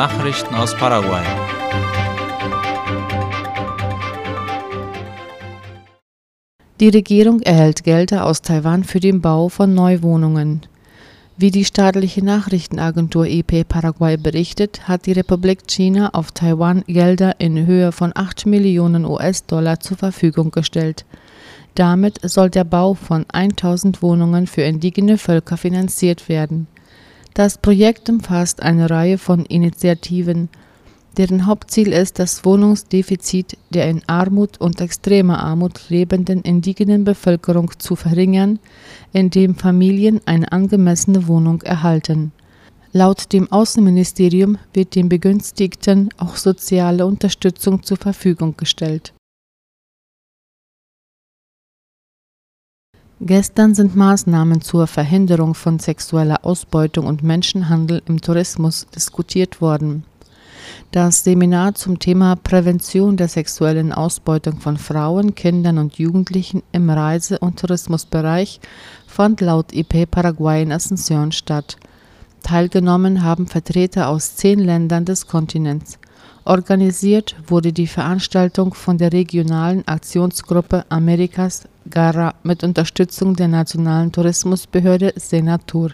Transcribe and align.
Nachrichten 0.00 0.54
aus 0.54 0.74
Paraguay. 0.74 1.22
Die 6.80 6.88
Regierung 6.88 7.42
erhält 7.42 7.84
Gelder 7.84 8.24
aus 8.24 8.40
Taiwan 8.40 8.84
für 8.84 8.98
den 8.98 9.20
Bau 9.20 9.50
von 9.50 9.74
Neuwohnungen. 9.74 10.62
Wie 11.36 11.50
die 11.50 11.66
staatliche 11.66 12.24
Nachrichtenagentur 12.24 13.26
IP 13.26 13.68
Paraguay 13.68 14.16
berichtet, 14.16 14.88
hat 14.88 15.04
die 15.04 15.12
Republik 15.12 15.66
China 15.66 16.08
auf 16.14 16.32
Taiwan 16.32 16.82
Gelder 16.86 17.38
in 17.38 17.66
Höhe 17.66 17.92
von 17.92 18.12
8 18.14 18.46
Millionen 18.46 19.04
US-Dollar 19.04 19.80
zur 19.80 19.98
Verfügung 19.98 20.50
gestellt. 20.50 21.04
Damit 21.74 22.20
soll 22.22 22.48
der 22.48 22.64
Bau 22.64 22.94
von 22.94 23.26
1000 23.30 24.00
Wohnungen 24.00 24.46
für 24.46 24.62
indigene 24.62 25.18
Völker 25.18 25.58
finanziert 25.58 26.30
werden. 26.30 26.68
Das 27.34 27.58
Projekt 27.58 28.08
umfasst 28.10 28.62
eine 28.62 28.90
Reihe 28.90 29.16
von 29.16 29.44
Initiativen, 29.46 30.48
deren 31.16 31.46
Hauptziel 31.46 31.92
ist, 31.92 32.18
das 32.18 32.44
Wohnungsdefizit 32.44 33.56
der 33.70 33.88
in 33.88 34.02
Armut 34.06 34.60
und 34.60 34.80
extremer 34.80 35.42
Armut 35.42 35.88
lebenden 35.88 36.42
indigenen 36.42 37.04
Bevölkerung 37.04 37.72
zu 37.78 37.96
verringern, 37.96 38.58
indem 39.12 39.54
Familien 39.54 40.20
eine 40.26 40.50
angemessene 40.50 41.26
Wohnung 41.28 41.62
erhalten. 41.62 42.32
Laut 42.92 43.32
dem 43.32 43.50
Außenministerium 43.52 44.58
wird 44.72 44.96
den 44.96 45.08
Begünstigten 45.08 46.08
auch 46.16 46.36
soziale 46.36 47.06
Unterstützung 47.06 47.84
zur 47.84 47.96
Verfügung 47.96 48.56
gestellt 48.56 49.12
Gestern 53.22 53.74
sind 53.74 53.94
Maßnahmen 53.94 54.62
zur 54.62 54.86
Verhinderung 54.86 55.54
von 55.54 55.78
sexueller 55.78 56.42
Ausbeutung 56.42 57.06
und 57.06 57.22
Menschenhandel 57.22 58.00
im 58.06 58.22
Tourismus 58.22 58.86
diskutiert 58.96 59.60
worden. 59.60 60.04
Das 60.90 61.22
Seminar 61.22 61.74
zum 61.74 61.98
Thema 61.98 62.34
Prävention 62.36 63.18
der 63.18 63.28
sexuellen 63.28 63.92
Ausbeutung 63.92 64.58
von 64.58 64.78
Frauen, 64.78 65.34
Kindern 65.34 65.76
und 65.76 65.98
Jugendlichen 65.98 66.62
im 66.72 66.88
Reise- 66.88 67.38
und 67.40 67.58
Tourismusbereich 67.60 68.58
fand 69.06 69.42
laut 69.42 69.74
IP 69.74 70.10
Paraguay 70.10 70.62
in 70.62 70.72
Asunción 70.72 71.32
statt. 71.32 71.76
Teilgenommen 72.42 73.22
haben 73.22 73.46
Vertreter 73.46 74.08
aus 74.08 74.36
zehn 74.36 74.58
Ländern 74.60 75.04
des 75.04 75.26
Kontinents. 75.26 75.98
Organisiert 76.44 77.36
wurde 77.46 77.72
die 77.72 77.86
Veranstaltung 77.86 78.72
von 78.72 78.96
der 78.96 79.12
regionalen 79.12 79.86
Aktionsgruppe 79.86 80.86
Amerikas 80.88 81.68
Gara 81.90 82.34
mit 82.42 82.64
Unterstützung 82.64 83.36
der 83.36 83.48
nationalen 83.48 84.10
Tourismusbehörde 84.10 85.12
Senatur. 85.16 85.90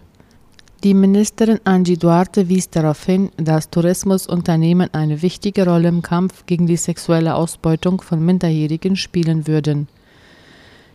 Die 0.84 0.94
Ministerin 0.94 1.58
Angie 1.64 1.97
Duarte 1.97 2.48
wies 2.48 2.70
darauf 2.70 3.05
hin, 3.05 3.30
dass 3.36 3.70
Tourismusunternehmen 3.70 4.94
eine 4.94 5.20
wichtige 5.20 5.67
Rolle 5.67 5.89
im 5.89 6.02
Kampf 6.02 6.47
gegen 6.47 6.67
die 6.67 6.77
sexuelle 6.77 7.34
Ausbeutung 7.34 8.00
von 8.00 8.24
Minderjährigen 8.24 8.94
spielen 8.94 9.48
würden. 9.48 9.89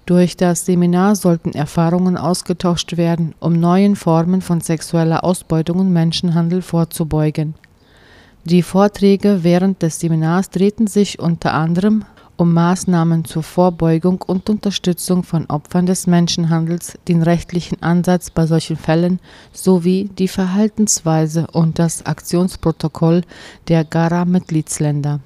Durch 0.06 0.38
das 0.38 0.66
Seminar 0.66 1.16
sollten 1.18 1.52
Erfahrungen 1.52 2.16
ausgetauscht 2.16 2.96
werden, 2.96 3.36
um 3.40 3.60
neuen 3.60 3.98
Formen 3.98 4.42
von 4.42 4.62
sexueller 4.62 5.26
Ausbeutung 5.26 5.80
und 5.80 5.92
Menschenhandel 5.92 6.62
vorzubeugen 6.62 7.56
die 8.44 8.64
Vorträge 8.64 9.44
während 9.44 9.82
des 9.82 10.00
Seminars 10.00 10.50
drehten 10.50 10.88
sich 10.88 11.20
unter 11.20 11.54
anderem 11.54 12.06
um 12.42 12.54
Maßnahmen 12.54 13.24
zur 13.24 13.44
Vorbeugung 13.44 14.20
und 14.24 14.50
Unterstützung 14.50 15.22
von 15.22 15.46
Opfern 15.46 15.86
des 15.86 16.08
Menschenhandels, 16.08 16.98
den 17.08 17.22
rechtlichen 17.22 17.84
Ansatz 17.84 18.32
bei 18.32 18.48
solchen 18.48 18.78
Fällen 18.78 19.20
sowie 19.54 20.10
die 20.18 20.28
Verhaltensweise 20.28 21.46
und 21.52 21.78
das 21.78 22.04
Aktionsprotokoll 22.04 23.22
der 23.68 23.84
GARA-Mitgliedsländer. 23.86 25.20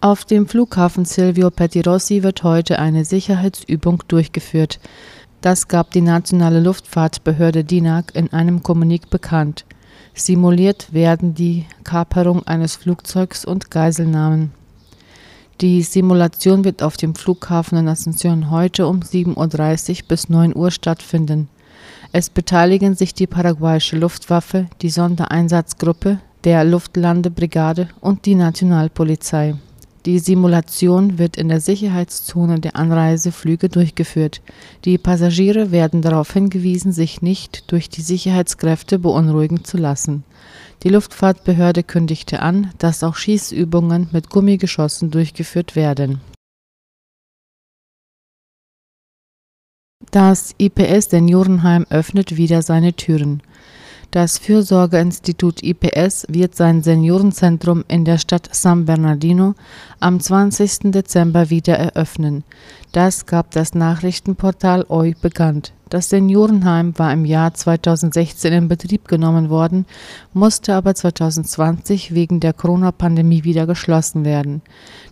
Auf 0.00 0.24
dem 0.24 0.46
Flughafen 0.46 1.04
Silvio 1.04 1.50
Pettirossi 1.50 2.22
wird 2.22 2.44
heute 2.44 2.78
eine 2.78 3.04
Sicherheitsübung 3.04 4.04
durchgeführt. 4.08 4.80
Das 5.40 5.68
gab 5.68 5.92
die 5.92 6.00
nationale 6.00 6.60
Luftfahrtbehörde 6.60 7.62
DINAG 7.62 8.14
in 8.14 8.32
einem 8.32 8.62
Kommunique 8.62 9.08
bekannt. 9.08 9.64
Simuliert 10.14 10.92
werden 10.92 11.34
die 11.34 11.64
Kaperung 11.84 12.44
eines 12.46 12.74
Flugzeugs 12.74 13.44
und 13.44 13.70
Geiselnahmen. 13.70 14.52
Die 15.60 15.82
Simulation 15.82 16.64
wird 16.64 16.82
auf 16.82 16.96
dem 16.96 17.14
Flughafen 17.14 17.78
in 17.78 17.88
Asunción 17.88 18.50
heute 18.50 18.86
um 18.88 19.00
7.30 19.00 20.02
Uhr 20.02 20.08
bis 20.08 20.28
9 20.28 20.56
Uhr 20.56 20.70
stattfinden. 20.70 21.48
Es 22.10 22.30
beteiligen 22.30 22.94
sich 22.94 23.14
die 23.14 23.26
paraguayische 23.26 23.96
Luftwaffe, 23.96 24.66
die 24.82 24.90
Sondereinsatzgruppe 24.90 26.18
der 26.44 26.64
Luftlandebrigade 26.64 27.88
und 28.00 28.26
die 28.26 28.34
Nationalpolizei. 28.34 29.54
Die 30.08 30.20
Simulation 30.20 31.18
wird 31.18 31.36
in 31.36 31.50
der 31.50 31.60
Sicherheitszone 31.60 32.60
der 32.60 32.76
Anreiseflüge 32.76 33.68
durchgeführt. 33.68 34.40
Die 34.86 34.96
Passagiere 34.96 35.70
werden 35.70 36.00
darauf 36.00 36.32
hingewiesen, 36.32 36.92
sich 36.92 37.20
nicht 37.20 37.70
durch 37.70 37.90
die 37.90 38.00
Sicherheitskräfte 38.00 38.98
beunruhigen 38.98 39.64
zu 39.64 39.76
lassen. 39.76 40.24
Die 40.82 40.88
Luftfahrtbehörde 40.88 41.82
kündigte 41.82 42.40
an, 42.40 42.72
dass 42.78 43.04
auch 43.04 43.16
Schießübungen 43.16 44.08
mit 44.10 44.30
Gummigeschossen 44.30 45.10
durchgeführt 45.10 45.76
werden. 45.76 46.22
Das 50.10 50.54
IPS 50.56 51.10
Seniorenheim 51.10 51.84
öffnet 51.90 52.38
wieder 52.38 52.62
seine 52.62 52.94
Türen. 52.94 53.42
Das 54.10 54.38
Fürsorgeinstitut 54.38 55.62
IPS 55.62 56.24
wird 56.30 56.56
sein 56.56 56.82
Seniorenzentrum 56.82 57.84
in 57.88 58.06
der 58.06 58.16
Stadt 58.16 58.48
San 58.52 58.86
Bernardino 58.86 59.54
am 60.00 60.18
20. 60.18 60.92
Dezember 60.92 61.50
wieder 61.50 61.76
eröffnen. 61.76 62.42
Das 62.92 63.26
gab 63.26 63.50
das 63.50 63.74
Nachrichtenportal 63.74 64.86
OI 64.88 65.14
bekannt. 65.20 65.74
Das 65.90 66.10
Seniorenheim 66.10 66.98
war 66.98 67.12
im 67.14 67.24
Jahr 67.24 67.54
2016 67.54 68.52
in 68.52 68.68
Betrieb 68.68 69.08
genommen 69.08 69.48
worden, 69.48 69.86
musste 70.34 70.74
aber 70.74 70.94
2020 70.94 72.12
wegen 72.12 72.40
der 72.40 72.52
Corona-Pandemie 72.52 73.44
wieder 73.44 73.66
geschlossen 73.66 74.26
werden. 74.26 74.60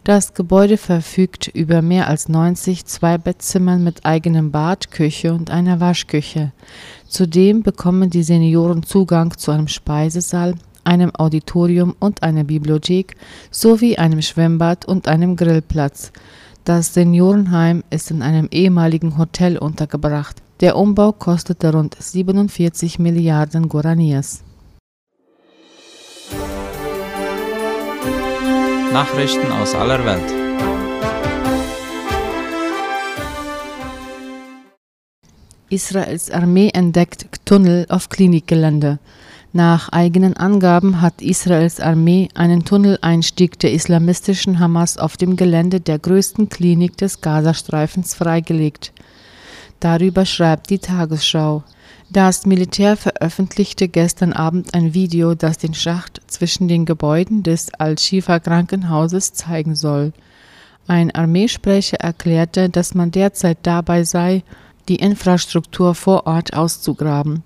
Das 0.05 0.35
Gebäude 0.35 0.77
verfügt 0.77 1.49
über 1.49 1.81
mehr 1.81 2.09
als 2.09 2.29
90 2.29 2.85
Zweibettzimmern 2.85 3.83
mit 3.83 4.05
eigenem 4.05 4.51
Bad, 4.51 4.91
Küche 4.91 5.33
und 5.33 5.51
einer 5.51 5.81
Waschküche. 5.81 6.53
Zudem 7.09 7.63
bekommen 7.63 8.11
die 8.11 8.23
Senioren 8.23 8.83
Zugang 8.83 9.37
zu 9.39 9.53
einem 9.53 9.69
Speisesaal, 9.69 10.57
einem 10.85 11.11
Auditorium 11.17 11.97
und 11.99 12.23
einer 12.23 12.45
Bibliothek 12.45 13.17
sowie 13.51 13.97
einem 13.97 14.21
Schwimmbad 14.21 14.85
und 14.85 15.09
einem 15.09 15.37
Grillplatz. 15.37 16.13
Das 16.65 16.93
Seniorenheim 16.93 17.83
ist 17.89 18.11
in 18.11 18.23
einem 18.23 18.49
ehemaligen 18.51 19.17
Hotel 19.17 19.57
untergebracht. 19.57 20.43
Der 20.61 20.77
Umbau 20.77 21.13
kostete 21.13 21.71
rund 21.71 21.97
47 22.01 22.99
Milliarden 22.99 23.69
Guaraníes. 23.69 24.43
Nachrichten 28.91 29.53
aus 29.53 29.75
aller 29.75 30.03
Welt. 30.07 30.47
Israels 35.69 36.31
Armee 36.31 36.71
entdeckt 36.73 37.27
Tunnel 37.45 37.85
auf 37.91 38.09
Klinikgelände. 38.09 38.99
Nach 39.53 39.91
eigenen 39.91 40.39
Angaben 40.39 41.03
hat 41.03 41.21
Israels 41.21 41.81
Armee 41.81 42.29
einen 42.35 42.65
Tunneleinstieg 42.65 43.59
der 43.59 43.75
islamistischen 43.75 44.59
Hamas 44.59 44.97
auf 44.97 45.19
dem 45.19 45.37
Gelände 45.37 45.81
der 45.81 45.99
größten 45.99 46.49
Klinik 46.49 46.97
des 46.97 47.21
Gazastreifens 47.21 48.15
freigelegt. 48.15 48.95
Darüber 49.81 50.25
schreibt 50.25 50.71
die 50.71 50.79
Tagesschau. 50.79 51.63
Das 52.09 52.47
Militär 52.47 52.97
veröffentlichte 52.97 53.89
gestern 53.89 54.33
Abend 54.33 54.75
ein 54.75 54.95
Video, 54.95 55.35
das 55.35 55.59
den 55.59 55.75
Schacht 55.75 56.21
zwischen 56.29 56.69
den 56.69 56.85
Gebäuden 56.87 57.43
des 57.43 57.75
Al-Shifa 57.75 58.39
Krankenhauses 58.39 59.33
zeigen 59.33 59.75
soll. 59.75 60.13
Ein 60.87 61.13
Armeesprecher 61.15 61.99
erklärte, 61.99 62.69
dass 62.69 62.95
man 62.95 63.11
derzeit 63.11 63.59
dabei 63.63 64.05
sei, 64.05 64.45
die 64.89 64.97
Infrastruktur 64.97 65.97
vor 65.97 66.27
Ort 66.27 66.55
auszugraben. 66.55 67.43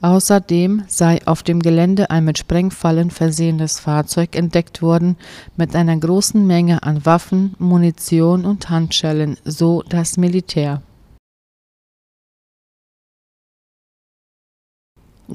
Außerdem 0.00 0.82
sei 0.88 1.24
auf 1.26 1.42
dem 1.42 1.60
Gelände 1.60 2.10
ein 2.10 2.24
mit 2.24 2.38
Sprengfallen 2.38 3.10
versehenes 3.10 3.78
Fahrzeug 3.78 4.34
entdeckt 4.34 4.82
worden 4.82 5.16
mit 5.56 5.76
einer 5.76 5.96
großen 5.96 6.44
Menge 6.44 6.82
an 6.82 7.04
Waffen, 7.06 7.54
Munition 7.58 8.44
und 8.44 8.68
Handschellen, 8.68 9.36
so 9.44 9.84
das 9.88 10.16
Militär. 10.16 10.82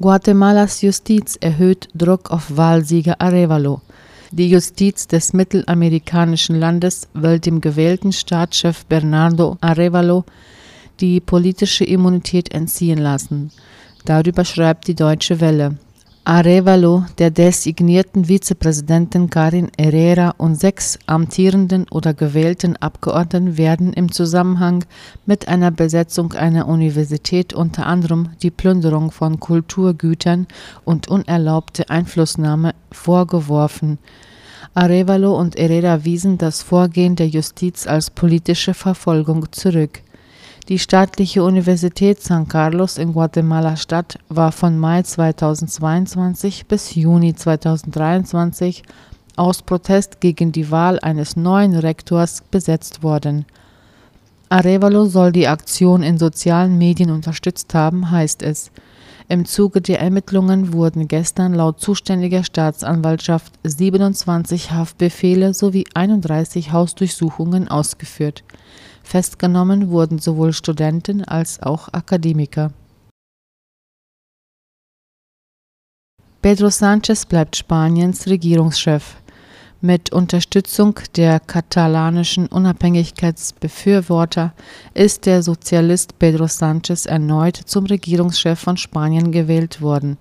Guatemalas 0.00 0.80
Justiz 0.82 1.36
erhöht 1.40 1.88
Druck 1.92 2.30
auf 2.30 2.56
Wahlsieger 2.56 3.20
Arevalo. 3.20 3.80
Die 4.30 4.48
Justiz 4.48 5.08
des 5.08 5.32
mittelamerikanischen 5.32 6.60
Landes 6.60 7.08
will 7.14 7.40
dem 7.40 7.60
gewählten 7.60 8.12
Staatschef 8.12 8.84
Bernardo 8.86 9.56
Arevalo 9.60 10.24
die 11.00 11.18
politische 11.18 11.84
Immunität 11.84 12.54
entziehen 12.54 12.98
lassen. 12.98 13.50
Darüber 14.04 14.44
schreibt 14.44 14.86
die 14.86 14.94
Deutsche 14.94 15.40
Welle. 15.40 15.76
Arevalo, 16.30 17.06
der 17.16 17.30
designierten 17.30 18.26
Vizepräsidentin 18.26 19.30
Karin 19.30 19.70
Herrera 19.78 20.34
und 20.36 20.56
sechs 20.56 20.98
amtierenden 21.06 21.86
oder 21.90 22.12
gewählten 22.12 22.76
Abgeordneten 22.76 23.56
werden 23.56 23.94
im 23.94 24.12
Zusammenhang 24.12 24.84
mit 25.24 25.48
einer 25.48 25.70
Besetzung 25.70 26.34
einer 26.34 26.68
Universität 26.68 27.54
unter 27.54 27.86
anderem 27.86 28.28
die 28.42 28.50
Plünderung 28.50 29.10
von 29.10 29.40
Kulturgütern 29.40 30.46
und 30.84 31.08
unerlaubte 31.08 31.88
Einflussnahme 31.88 32.74
vorgeworfen. 32.92 33.98
Arevalo 34.74 35.34
und 35.34 35.56
Herrera 35.56 36.04
wiesen 36.04 36.36
das 36.36 36.60
Vorgehen 36.60 37.16
der 37.16 37.28
Justiz 37.28 37.86
als 37.86 38.10
politische 38.10 38.74
Verfolgung 38.74 39.50
zurück. 39.50 40.02
Die 40.68 40.78
staatliche 40.78 41.42
Universität 41.42 42.22
San 42.22 42.46
Carlos 42.46 42.98
in 42.98 43.14
Guatemala-Stadt 43.14 44.18
war 44.28 44.52
von 44.52 44.78
Mai 44.78 45.00
2022 45.00 46.66
bis 46.66 46.94
Juni 46.94 47.34
2023 47.34 48.82
aus 49.36 49.62
Protest 49.62 50.20
gegen 50.20 50.52
die 50.52 50.70
Wahl 50.70 51.00
eines 51.00 51.36
neuen 51.36 51.74
Rektors 51.74 52.42
besetzt 52.50 53.02
worden. 53.02 53.46
Arevalo 54.50 55.06
soll 55.06 55.32
die 55.32 55.48
Aktion 55.48 56.02
in 56.02 56.18
sozialen 56.18 56.76
Medien 56.76 57.12
unterstützt 57.12 57.72
haben, 57.72 58.10
heißt 58.10 58.42
es. 58.42 58.70
Im 59.26 59.46
Zuge 59.46 59.80
der 59.80 60.00
Ermittlungen 60.00 60.74
wurden 60.74 61.08
gestern 61.08 61.54
laut 61.54 61.80
zuständiger 61.80 62.44
Staatsanwaltschaft 62.44 63.54
27 63.64 64.70
Haftbefehle 64.72 65.54
sowie 65.54 65.86
31 65.94 66.72
Hausdurchsuchungen 66.72 67.68
ausgeführt. 67.68 68.44
Festgenommen 69.08 69.88
wurden 69.88 70.18
sowohl 70.18 70.52
Studenten 70.52 71.24
als 71.24 71.62
auch 71.62 71.88
Akademiker. 71.94 72.72
Pedro 76.42 76.66
Sánchez 76.66 77.26
bleibt 77.26 77.56
Spaniens 77.56 78.26
Regierungschef. 78.26 79.16
Mit 79.80 80.12
Unterstützung 80.12 80.98
der 81.14 81.38
katalanischen 81.38 82.48
Unabhängigkeitsbefürworter 82.48 84.52
ist 84.92 85.24
der 85.24 85.44
Sozialist 85.44 86.18
Pedro 86.18 86.46
Sánchez 86.46 87.08
erneut 87.08 87.54
zum 87.54 87.86
Regierungschef 87.86 88.58
von 88.58 88.76
Spanien 88.76 89.30
gewählt 89.30 89.80
worden. 89.80 90.18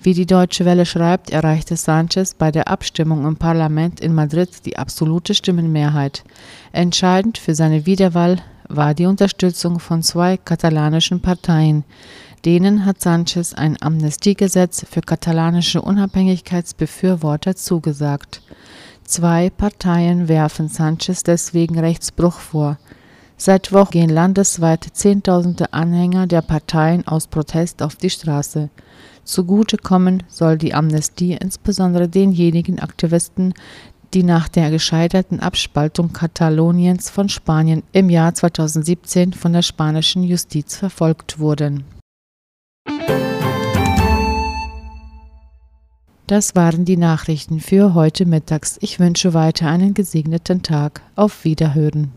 Wie 0.00 0.12
die 0.12 0.26
Deutsche 0.26 0.64
Welle 0.64 0.86
schreibt, 0.86 1.30
erreichte 1.30 1.76
Sánchez 1.76 2.34
bei 2.36 2.50
der 2.50 2.66
Abstimmung 2.66 3.28
im 3.28 3.36
Parlament 3.36 4.00
in 4.00 4.12
Madrid 4.12 4.66
die 4.66 4.76
absolute 4.76 5.34
Stimmenmehrheit. 5.34 6.24
Entscheidend 6.72 7.38
für 7.38 7.54
seine 7.54 7.86
Wiederwahl 7.86 8.42
war 8.68 8.92
die 8.92 9.06
Unterstützung 9.06 9.78
von 9.78 10.02
zwei 10.02 10.36
katalanischen 10.36 11.22
Parteien. 11.22 11.84
Denen 12.44 12.84
hat 12.84 12.98
Sánchez 12.98 13.54
ein 13.54 13.76
Amnestiegesetz 13.80 14.84
für 14.90 15.00
katalanische 15.00 15.80
Unabhängigkeitsbefürworter 15.80 17.54
zugesagt. 17.54 18.42
Zwei 19.06 19.50
Parteien 19.50 20.28
werfen 20.28 20.68
Sanchez 20.68 21.22
deswegen 21.22 21.78
Rechtsbruch 21.78 22.40
vor. 22.40 22.76
Seit 23.36 23.72
Wochen 23.72 23.92
gehen 23.92 24.10
landesweit 24.10 24.84
Zehntausende 24.92 25.72
Anhänger 25.72 26.26
der 26.26 26.42
Parteien 26.42 27.06
aus 27.06 27.28
Protest 27.28 27.82
auf 27.82 27.94
die 27.94 28.10
Straße. 28.10 28.68
Zugutekommen 29.22 30.24
soll 30.28 30.58
die 30.58 30.74
Amnestie 30.74 31.34
insbesondere 31.34 32.08
denjenigen 32.08 32.80
Aktivisten, 32.80 33.54
die 34.12 34.24
nach 34.24 34.48
der 34.48 34.70
gescheiterten 34.70 35.38
Abspaltung 35.38 36.12
Kataloniens 36.12 37.08
von 37.08 37.28
Spanien 37.28 37.84
im 37.92 38.10
Jahr 38.10 38.34
2017 38.34 39.34
von 39.34 39.52
der 39.52 39.62
spanischen 39.62 40.24
Justiz 40.24 40.76
verfolgt 40.76 41.38
wurden. 41.38 41.84
Das 46.26 46.56
waren 46.56 46.84
die 46.84 46.96
Nachrichten 46.96 47.60
für 47.60 47.94
heute 47.94 48.26
mittags. 48.26 48.78
Ich 48.80 48.98
wünsche 48.98 49.32
weiter 49.32 49.68
einen 49.68 49.94
gesegneten 49.94 50.62
Tag. 50.62 51.02
Auf 51.14 51.44
Wiederhören. 51.44 52.10